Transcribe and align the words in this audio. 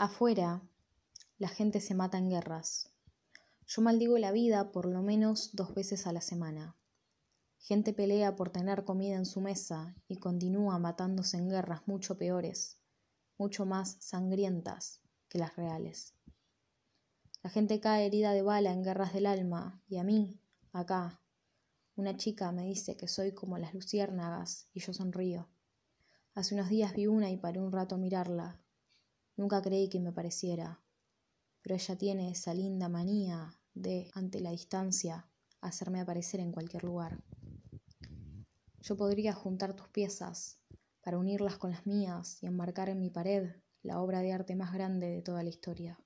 Afuera, 0.00 0.62
la 1.38 1.48
gente 1.48 1.80
se 1.80 1.92
mata 1.92 2.18
en 2.18 2.30
guerras. 2.30 2.88
Yo 3.66 3.82
maldigo 3.82 4.16
la 4.16 4.30
vida 4.30 4.70
por 4.70 4.86
lo 4.86 5.02
menos 5.02 5.56
dos 5.56 5.74
veces 5.74 6.06
a 6.06 6.12
la 6.12 6.20
semana. 6.20 6.76
Gente 7.58 7.92
pelea 7.92 8.36
por 8.36 8.50
tener 8.50 8.84
comida 8.84 9.16
en 9.16 9.26
su 9.26 9.40
mesa 9.40 9.96
y 10.06 10.18
continúa 10.18 10.78
matándose 10.78 11.36
en 11.36 11.48
guerras 11.48 11.88
mucho 11.88 12.16
peores, 12.16 12.80
mucho 13.38 13.66
más 13.66 13.96
sangrientas 13.98 15.00
que 15.28 15.40
las 15.40 15.56
reales. 15.56 16.14
La 17.42 17.50
gente 17.50 17.80
cae 17.80 18.06
herida 18.06 18.30
de 18.30 18.42
bala 18.42 18.70
en 18.70 18.84
guerras 18.84 19.12
del 19.12 19.26
alma 19.26 19.82
y 19.88 19.96
a 19.96 20.04
mí, 20.04 20.40
acá, 20.72 21.20
una 21.96 22.16
chica 22.16 22.52
me 22.52 22.62
dice 22.62 22.96
que 22.96 23.08
soy 23.08 23.32
como 23.32 23.58
las 23.58 23.74
luciérnagas 23.74 24.68
y 24.72 24.78
yo 24.78 24.92
sonrío. 24.92 25.48
Hace 26.36 26.54
unos 26.54 26.68
días 26.68 26.92
vi 26.92 27.08
una 27.08 27.32
y 27.32 27.36
paré 27.36 27.58
un 27.58 27.72
rato 27.72 27.96
a 27.96 27.98
mirarla 27.98 28.62
Nunca 29.38 29.62
creí 29.62 29.88
que 29.88 30.00
me 30.00 30.10
pareciera, 30.10 30.80
pero 31.62 31.76
ella 31.76 31.96
tiene 31.96 32.32
esa 32.32 32.52
linda 32.52 32.88
manía 32.88 33.56
de, 33.72 34.10
ante 34.14 34.40
la 34.40 34.50
distancia, 34.50 35.28
hacerme 35.60 36.00
aparecer 36.00 36.40
en 36.40 36.50
cualquier 36.50 36.82
lugar. 36.82 37.20
Yo 38.82 38.96
podría 38.96 39.32
juntar 39.34 39.74
tus 39.74 39.88
piezas 39.90 40.58
para 41.02 41.18
unirlas 41.18 41.56
con 41.56 41.70
las 41.70 41.86
mías 41.86 42.42
y 42.42 42.46
enmarcar 42.46 42.88
en 42.88 42.98
mi 42.98 43.10
pared 43.10 43.54
la 43.84 44.00
obra 44.00 44.22
de 44.22 44.32
arte 44.32 44.56
más 44.56 44.72
grande 44.72 45.06
de 45.06 45.22
toda 45.22 45.44
la 45.44 45.50
historia. 45.50 46.00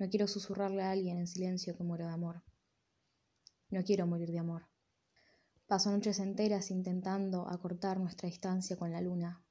No 0.00 0.10
quiero 0.10 0.26
susurrarle 0.26 0.82
a 0.82 0.90
alguien 0.90 1.18
en 1.18 1.28
silencio 1.28 1.76
que 1.76 1.84
muero 1.84 2.06
de 2.06 2.12
amor. 2.12 2.42
No 3.70 3.84
quiero 3.84 4.04
morir 4.08 4.32
de 4.32 4.40
amor. 4.40 4.66
Paso 5.68 5.92
noches 5.92 6.18
enteras 6.18 6.72
intentando 6.72 7.48
acortar 7.48 8.00
nuestra 8.00 8.26
distancia 8.28 8.76
con 8.76 8.90
la 8.90 9.00
luna. 9.00 9.44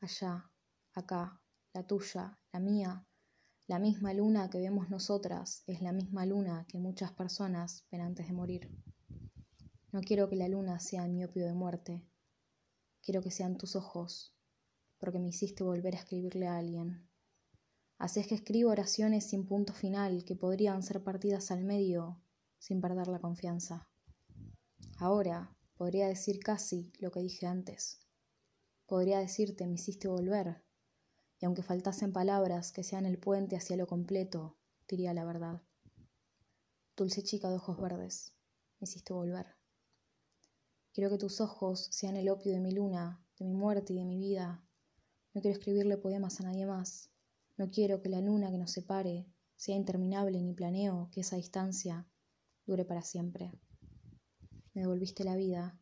Allá, 0.00 0.48
acá, 0.92 1.40
la 1.74 1.86
tuya, 1.86 2.38
la 2.52 2.60
mía, 2.60 3.04
la 3.66 3.80
misma 3.80 4.14
luna 4.14 4.48
que 4.48 4.58
vemos 4.58 4.90
nosotras 4.90 5.64
es 5.66 5.82
la 5.82 5.92
misma 5.92 6.24
luna 6.24 6.66
que 6.68 6.78
muchas 6.78 7.12
personas 7.12 7.84
ven 7.90 8.00
antes 8.00 8.28
de 8.28 8.32
morir. 8.32 8.70
No 9.90 10.00
quiero 10.00 10.28
que 10.28 10.36
la 10.36 10.48
luna 10.48 10.78
sea 10.78 11.08
mi 11.08 11.24
opio 11.24 11.44
de 11.44 11.52
muerte, 11.52 12.06
quiero 13.02 13.22
que 13.22 13.32
sean 13.32 13.58
tus 13.58 13.74
ojos, 13.74 14.34
porque 14.98 15.18
me 15.18 15.28
hiciste 15.28 15.64
volver 15.64 15.94
a 15.94 15.98
escribirle 15.98 16.46
a 16.46 16.58
alguien. 16.58 17.08
Así 17.98 18.20
es 18.20 18.28
que 18.28 18.36
escribo 18.36 18.70
oraciones 18.70 19.24
sin 19.24 19.46
punto 19.46 19.72
final 19.72 20.24
que 20.24 20.36
podrían 20.36 20.82
ser 20.82 21.02
partidas 21.02 21.50
al 21.50 21.64
medio 21.64 22.22
sin 22.58 22.80
perder 22.80 23.08
la 23.08 23.18
confianza. 23.18 23.88
Ahora 24.98 25.56
podría 25.76 26.06
decir 26.06 26.38
casi 26.38 26.92
lo 27.00 27.10
que 27.10 27.20
dije 27.20 27.46
antes. 27.46 27.98
Podría 28.86 29.18
decirte 29.18 29.66
me 29.66 29.74
hiciste 29.74 30.08
volver, 30.08 30.63
y 31.40 31.46
aunque 31.46 31.62
faltasen 31.62 32.12
palabras 32.12 32.72
que 32.72 32.82
sean 32.82 33.06
el 33.06 33.18
puente 33.18 33.56
hacia 33.56 33.76
lo 33.76 33.86
completo, 33.86 34.56
diría 34.88 35.14
la 35.14 35.24
verdad. 35.24 35.62
Dulce 36.96 37.22
chica 37.22 37.48
de 37.48 37.56
ojos 37.56 37.80
verdes, 37.80 38.32
me 38.78 38.84
hiciste 38.84 39.12
volver. 39.12 39.46
Quiero 40.92 41.10
que 41.10 41.18
tus 41.18 41.40
ojos 41.40 41.88
sean 41.90 42.16
el 42.16 42.28
opio 42.28 42.52
de 42.52 42.60
mi 42.60 42.70
luna, 42.70 43.24
de 43.38 43.44
mi 43.44 43.54
muerte 43.54 43.92
y 43.92 43.96
de 43.96 44.04
mi 44.04 44.16
vida. 44.16 44.64
No 45.32 45.40
quiero 45.40 45.58
escribirle 45.58 45.98
poemas 45.98 46.38
a 46.40 46.44
nadie 46.44 46.66
más. 46.66 47.10
No 47.56 47.70
quiero 47.70 48.00
que 48.00 48.08
la 48.08 48.20
luna 48.20 48.50
que 48.52 48.58
nos 48.58 48.70
separe 48.70 49.26
sea 49.56 49.74
interminable 49.74 50.40
ni 50.40 50.54
planeo 50.54 51.08
que 51.12 51.22
esa 51.22 51.36
distancia 51.36 52.06
dure 52.66 52.84
para 52.84 53.02
siempre. 53.02 53.52
Me 54.72 54.82
devolviste 54.82 55.24
la 55.24 55.36
vida, 55.36 55.80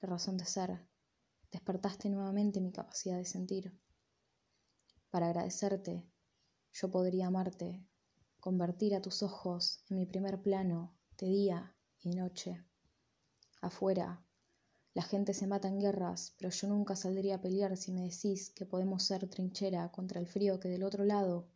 la 0.00 0.08
razón 0.08 0.36
de 0.36 0.46
ser. 0.46 0.86
Despertaste 1.50 2.08
nuevamente 2.08 2.60
mi 2.60 2.72
capacidad 2.72 3.18
de 3.18 3.24
sentir. 3.24 3.78
Para 5.12 5.26
agradecerte, 5.26 6.10
yo 6.72 6.90
podría 6.90 7.26
amarte, 7.26 7.86
convertir 8.40 8.94
a 8.94 9.02
tus 9.02 9.22
ojos 9.22 9.84
en 9.90 9.98
mi 9.98 10.06
primer 10.06 10.40
plano 10.40 10.96
de 11.18 11.26
día 11.26 11.76
y 12.00 12.14
noche. 12.14 12.64
Afuera, 13.60 14.24
la 14.94 15.02
gente 15.02 15.34
se 15.34 15.46
mata 15.46 15.68
en 15.68 15.80
guerras, 15.80 16.34
pero 16.38 16.48
yo 16.48 16.66
nunca 16.66 16.96
saldría 16.96 17.34
a 17.34 17.40
pelear 17.42 17.76
si 17.76 17.92
me 17.92 18.04
decís 18.08 18.48
que 18.56 18.64
podemos 18.64 19.02
ser 19.02 19.28
trinchera 19.28 19.92
contra 19.92 20.18
el 20.18 20.26
frío 20.26 20.58
que 20.58 20.70
del 20.70 20.82
otro 20.82 21.04
lado 21.04 21.46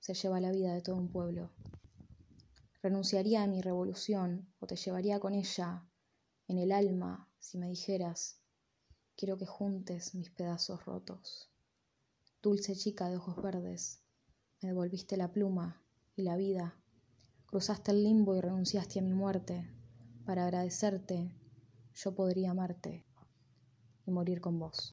se 0.00 0.14
lleva 0.14 0.40
la 0.40 0.50
vida 0.50 0.72
de 0.72 0.80
todo 0.80 0.96
un 0.96 1.10
pueblo. 1.10 1.52
Renunciaría 2.80 3.42
a 3.42 3.48
mi 3.48 3.60
revolución 3.60 4.50
o 4.60 4.66
te 4.66 4.76
llevaría 4.76 5.20
con 5.20 5.34
ella 5.34 5.86
en 6.46 6.56
el 6.56 6.72
alma 6.72 7.30
si 7.38 7.58
me 7.58 7.68
dijeras, 7.68 8.40
quiero 9.14 9.36
que 9.36 9.44
juntes 9.44 10.14
mis 10.14 10.30
pedazos 10.30 10.86
rotos. 10.86 11.50
Dulce 12.40 12.76
chica 12.76 13.08
de 13.08 13.16
ojos 13.16 13.42
verdes, 13.42 14.00
me 14.62 14.68
devolviste 14.68 15.16
la 15.16 15.32
pluma 15.32 15.82
y 16.14 16.22
la 16.22 16.36
vida. 16.36 16.80
Cruzaste 17.46 17.90
el 17.90 18.04
limbo 18.04 18.36
y 18.36 18.40
renunciaste 18.40 19.00
a 19.00 19.02
mi 19.02 19.12
muerte. 19.12 19.68
Para 20.24 20.44
agradecerte, 20.44 21.34
yo 21.94 22.14
podría 22.14 22.52
amarte 22.52 23.04
y 24.06 24.12
morir 24.12 24.40
con 24.40 24.60
vos. 24.60 24.78